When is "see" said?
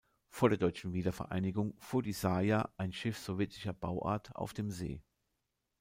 4.71-5.03